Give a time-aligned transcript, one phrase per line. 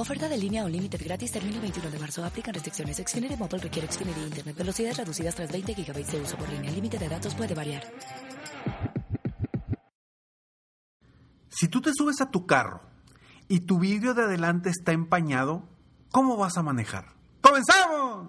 [0.00, 2.24] Oferta de línea Unlimited gratis termina el 21 de marzo.
[2.24, 2.96] Aplican restricciones.
[2.96, 4.56] Xfinity Mobile requiere Xfinity Internet.
[4.56, 6.70] Velocidades reducidas tras 20 GB de uso por línea.
[6.70, 7.82] El límite de datos puede variar.
[11.50, 12.80] Si tú te subes a tu carro
[13.46, 15.68] y tu vidrio de adelante está empañado,
[16.10, 17.04] ¿cómo vas a manejar?
[17.42, 18.28] ¡Comenzamos!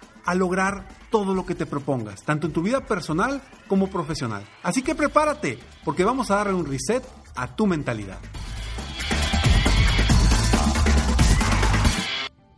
[0.25, 4.43] a lograr todo lo que te propongas, tanto en tu vida personal como profesional.
[4.63, 7.03] Así que prepárate, porque vamos a darle un reset
[7.35, 8.19] a tu mentalidad.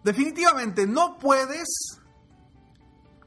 [0.04, 2.02] Definitivamente no puedes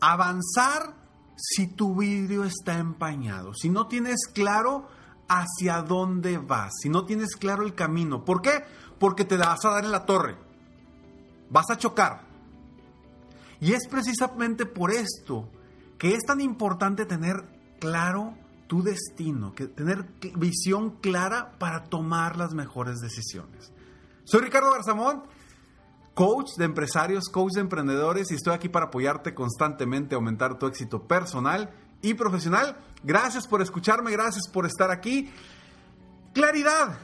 [0.00, 0.94] avanzar
[1.36, 4.88] si tu vidrio está empañado, si no tienes claro
[5.28, 8.24] hacia dónde vas, si no tienes claro el camino.
[8.24, 8.64] ¿Por qué?
[8.98, 10.36] Porque te vas a dar en la torre.
[11.50, 12.25] Vas a chocar.
[13.60, 15.48] Y es precisamente por esto
[15.98, 17.44] que es tan importante tener
[17.80, 18.34] claro
[18.66, 20.06] tu destino, que tener
[20.36, 23.72] visión clara para tomar las mejores decisiones.
[24.24, 25.22] Soy Ricardo Garzamón,
[26.14, 30.66] coach de empresarios, coach de emprendedores y estoy aquí para apoyarte constantemente a aumentar tu
[30.66, 31.70] éxito personal
[32.02, 32.76] y profesional.
[33.04, 35.30] Gracias por escucharme, gracias por estar aquí.
[36.34, 36.98] Claridad,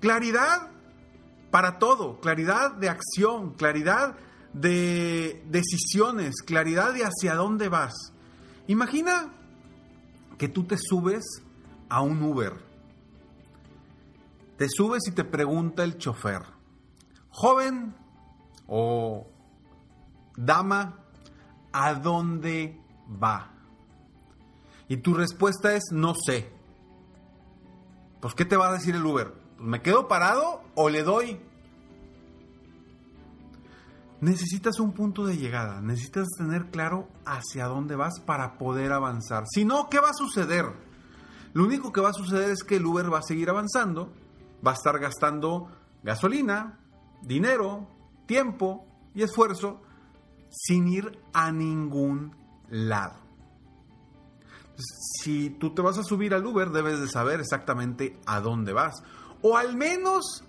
[0.00, 0.70] claridad
[1.50, 4.16] para todo, claridad de acción, claridad
[4.52, 7.94] de decisiones, claridad de hacia dónde vas.
[8.66, 9.32] Imagina
[10.38, 11.24] que tú te subes
[11.88, 12.54] a un Uber.
[14.56, 16.42] Te subes y te pregunta el chofer,
[17.30, 17.94] joven
[18.66, 19.26] o
[20.36, 20.98] dama,
[21.72, 22.78] ¿a dónde
[23.10, 23.52] va?
[24.88, 26.52] Y tu respuesta es no sé.
[28.20, 29.32] Pues ¿qué te va a decir el Uber?
[29.58, 31.40] Me quedo parado o le doy
[34.20, 39.44] necesitas un punto de llegada, necesitas tener claro hacia dónde vas para poder avanzar.
[39.52, 40.66] Si no, ¿qué va a suceder?
[41.52, 44.12] Lo único que va a suceder es que el Uber va a seguir avanzando,
[44.64, 45.68] va a estar gastando
[46.02, 46.78] gasolina,
[47.22, 47.88] dinero,
[48.26, 49.82] tiempo y esfuerzo
[50.50, 52.36] sin ir a ningún
[52.68, 53.18] lado.
[55.22, 59.02] Si tú te vas a subir al Uber, debes de saber exactamente a dónde vas.
[59.42, 60.44] O al menos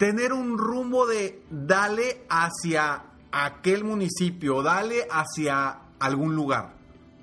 [0.00, 6.74] tener un rumbo de dale hacia aquel municipio, dale hacia algún lugar.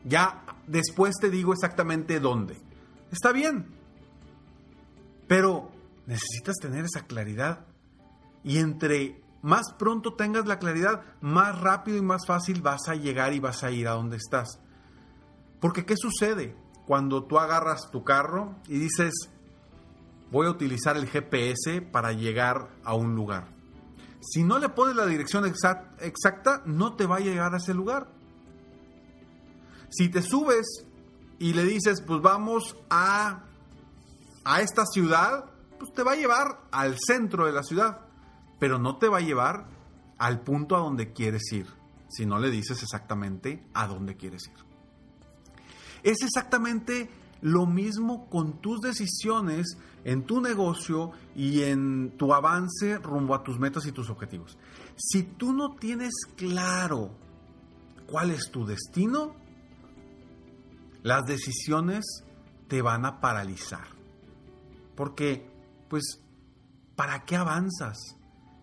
[0.05, 2.61] Ya después te digo exactamente dónde.
[3.11, 3.65] Está bien.
[5.27, 5.71] Pero
[6.05, 7.65] necesitas tener esa claridad.
[8.43, 13.33] Y entre más pronto tengas la claridad, más rápido y más fácil vas a llegar
[13.33, 14.59] y vas a ir a donde estás.
[15.59, 16.55] Porque ¿qué sucede
[16.85, 19.31] cuando tú agarras tu carro y dices,
[20.31, 23.47] voy a utilizar el GPS para llegar a un lugar.
[24.21, 28.11] Si no le pones la dirección exacta, no te va a llegar a ese lugar.
[29.89, 30.85] Si te subes
[31.39, 33.43] y le dices, pues vamos a,
[34.43, 35.45] a esta ciudad,
[35.79, 38.01] pues te va a llevar al centro de la ciudad,
[38.59, 39.67] pero no te va a llevar
[40.17, 41.67] al punto a donde quieres ir,
[42.09, 44.67] si no le dices exactamente a dónde quieres ir.
[46.03, 47.09] Es exactamente
[47.41, 53.59] lo mismo con tus decisiones en tu negocio y en tu avance rumbo a tus
[53.59, 54.57] metas y tus objetivos.
[54.95, 57.11] Si tú no tienes claro
[58.07, 59.35] cuál es tu destino,
[61.03, 62.23] las decisiones
[62.67, 63.87] te van a paralizar.
[64.95, 65.49] Porque,
[65.89, 66.21] pues,
[66.95, 67.97] ¿para qué avanzas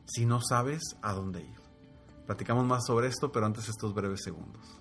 [0.06, 1.60] si no sabes a dónde ir?
[2.26, 4.80] Platicamos más sobre esto, pero antes estos breves segundos.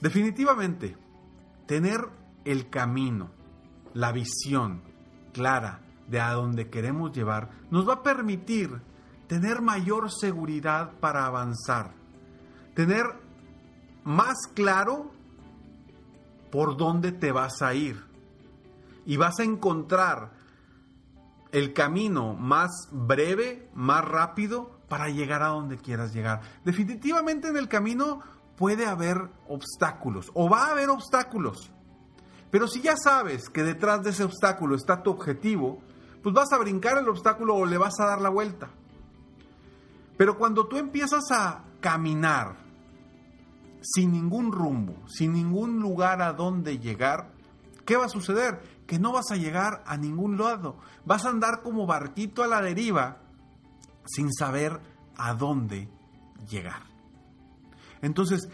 [0.00, 0.96] Definitivamente,
[1.66, 2.00] tener
[2.44, 3.30] el camino,
[3.94, 4.82] la visión
[5.32, 8.80] clara de a dónde queremos llevar, nos va a permitir
[9.26, 11.92] tener mayor seguridad para avanzar,
[12.74, 13.04] tener
[14.04, 15.10] más claro
[16.50, 18.02] por dónde te vas a ir
[19.04, 20.32] y vas a encontrar
[21.52, 26.40] el camino más breve, más rápido para llegar a donde quieras llegar.
[26.64, 28.20] Definitivamente en el camino
[28.58, 31.70] puede haber obstáculos o va a haber obstáculos.
[32.50, 35.80] Pero si ya sabes que detrás de ese obstáculo está tu objetivo,
[36.22, 38.70] pues vas a brincar el obstáculo o le vas a dar la vuelta.
[40.16, 42.56] Pero cuando tú empiezas a caminar
[43.80, 47.30] sin ningún rumbo, sin ningún lugar a donde llegar,
[47.86, 48.60] ¿qué va a suceder?
[48.86, 50.78] Que no vas a llegar a ningún lado.
[51.04, 53.18] Vas a andar como barquito a la deriva
[54.04, 54.80] sin saber
[55.16, 55.88] a dónde
[56.48, 56.97] llegar.
[58.02, 58.48] Entonces,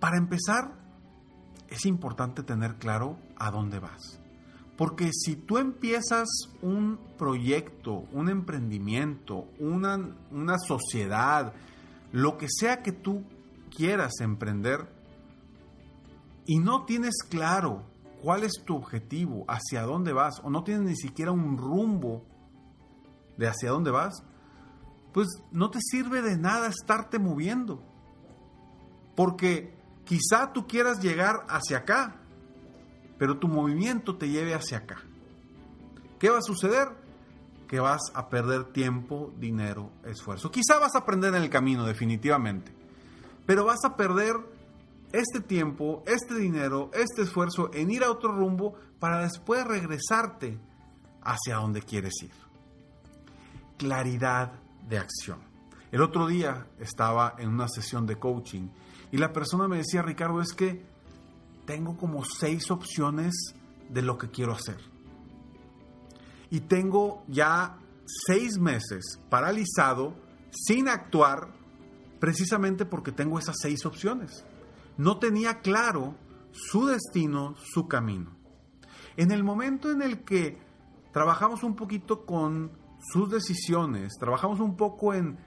[0.00, 0.84] para empezar,
[1.68, 4.20] es importante tener claro a dónde vas.
[4.76, 6.28] Porque si tú empiezas
[6.60, 11.52] un proyecto, un emprendimiento, una, una sociedad,
[12.12, 13.22] lo que sea que tú
[13.74, 14.88] quieras emprender,
[16.46, 17.84] y no tienes claro
[18.20, 22.24] cuál es tu objetivo, hacia dónde vas, o no tienes ni siquiera un rumbo
[23.36, 24.22] de hacia dónde vas,
[25.14, 27.80] pues no te sirve de nada estarte moviendo.
[29.14, 29.72] Porque
[30.04, 32.16] quizá tú quieras llegar hacia acá,
[33.16, 35.02] pero tu movimiento te lleve hacia acá.
[36.18, 36.88] ¿Qué va a suceder?
[37.68, 40.50] Que vas a perder tiempo, dinero, esfuerzo.
[40.50, 42.74] Quizá vas a aprender en el camino, definitivamente.
[43.46, 44.34] Pero vas a perder
[45.12, 50.58] este tiempo, este dinero, este esfuerzo en ir a otro rumbo para después regresarte
[51.22, 52.32] hacia donde quieres ir.
[53.78, 55.38] Claridad de acción.
[55.90, 58.68] El otro día estaba en una sesión de coaching
[59.12, 60.84] y la persona me decía, Ricardo, es que
[61.66, 63.54] tengo como seis opciones
[63.88, 64.78] de lo que quiero hacer.
[66.50, 67.78] Y tengo ya
[68.26, 70.14] seis meses paralizado
[70.50, 71.52] sin actuar
[72.20, 74.44] precisamente porque tengo esas seis opciones.
[74.96, 76.16] No tenía claro
[76.52, 78.36] su destino, su camino.
[79.16, 80.58] En el momento en el que
[81.12, 82.72] trabajamos un poquito con
[83.12, 85.38] sus decisiones, trabajamos un poco en,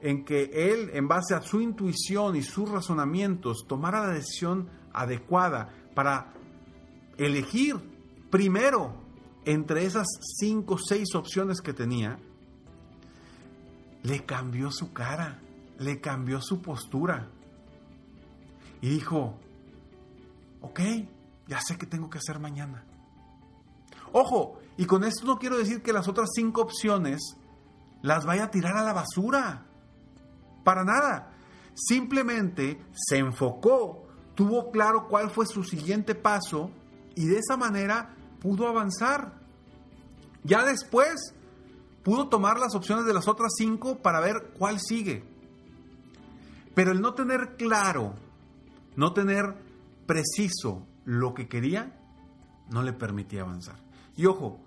[0.00, 5.70] en que él, en base a su intuición y sus razonamientos, tomara la decisión adecuada
[5.94, 6.32] para
[7.16, 7.76] elegir
[8.30, 8.94] primero
[9.44, 10.06] entre esas
[10.38, 12.18] cinco o seis opciones que tenía,
[14.02, 15.40] le cambió su cara,
[15.78, 17.28] le cambió su postura.
[18.80, 19.38] Y dijo,
[20.60, 20.80] ok,
[21.46, 22.84] ya sé qué tengo que hacer mañana.
[24.12, 27.36] Ojo, y con esto no quiero decir que las otras cinco opciones
[28.02, 29.66] las vaya a tirar a la basura.
[30.64, 31.32] Para nada.
[31.74, 36.70] Simplemente se enfocó, tuvo claro cuál fue su siguiente paso
[37.14, 39.40] y de esa manera pudo avanzar.
[40.44, 41.34] Ya después
[42.02, 45.24] pudo tomar las opciones de las otras cinco para ver cuál sigue.
[46.74, 48.14] Pero el no tener claro,
[48.94, 49.56] no tener
[50.06, 51.98] preciso lo que quería,
[52.70, 53.76] no le permitía avanzar.
[54.16, 54.60] Y ojo,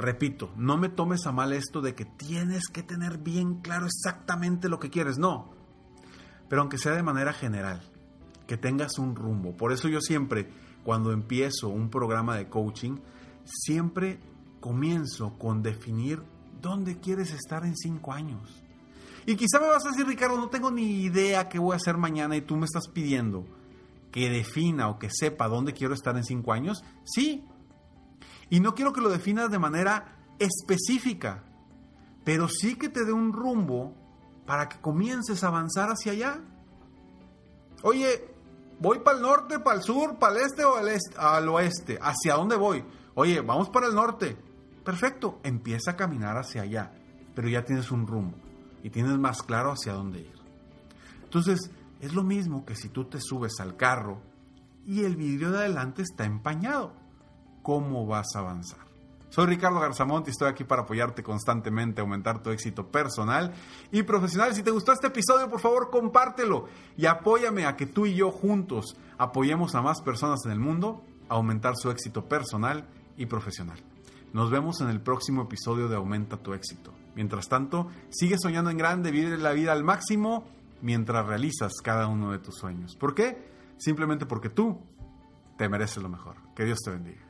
[0.00, 4.68] repito, no me tomes a mal esto de que tienes que tener bien claro exactamente
[4.68, 5.52] lo que quieres, no.
[6.48, 7.80] Pero aunque sea de manera general,
[8.46, 9.56] que tengas un rumbo.
[9.56, 10.50] Por eso yo siempre,
[10.82, 12.96] cuando empiezo un programa de coaching,
[13.44, 14.18] siempre
[14.60, 16.22] comienzo con definir
[16.60, 18.62] ¿Dónde quieres estar en cinco años?
[19.26, 21.96] Y quizá me vas a decir, Ricardo, no tengo ni idea qué voy a hacer
[21.96, 23.46] mañana y tú me estás pidiendo
[24.10, 26.82] que defina o que sepa dónde quiero estar en cinco años.
[27.04, 27.44] Sí.
[28.50, 31.44] Y no quiero que lo definas de manera específica,
[32.24, 33.94] pero sí que te dé un rumbo
[34.46, 36.40] para que comiences a avanzar hacia allá.
[37.82, 38.34] Oye,
[38.80, 41.98] ¿voy para el norte, para el sur, para el este o al, este, al oeste?
[42.02, 42.84] ¿Hacia dónde voy?
[43.14, 44.36] Oye, vamos para el norte.
[44.84, 46.92] Perfecto, empieza a caminar hacia allá,
[47.34, 48.36] pero ya tienes un rumbo
[48.82, 50.40] y tienes más claro hacia dónde ir.
[51.22, 54.20] Entonces, es lo mismo que si tú te subes al carro
[54.86, 56.99] y el vidrio de adelante está empañado.
[57.62, 58.90] ¿Cómo vas a avanzar?
[59.30, 63.54] Soy Ricardo Garzamont y estoy aquí para apoyarte constantemente, aumentar tu éxito personal
[63.92, 64.54] y profesional.
[64.54, 68.32] Si te gustó este episodio, por favor, compártelo y apóyame a que tú y yo
[68.32, 73.78] juntos apoyemos a más personas en el mundo a aumentar su éxito personal y profesional.
[74.32, 76.92] Nos vemos en el próximo episodio de Aumenta tu éxito.
[77.14, 80.44] Mientras tanto, sigue soñando en grande, vive la vida al máximo
[80.82, 82.96] mientras realizas cada uno de tus sueños.
[82.96, 83.48] ¿Por qué?
[83.76, 84.80] Simplemente porque tú
[85.56, 86.36] te mereces lo mejor.
[86.56, 87.29] Que Dios te bendiga.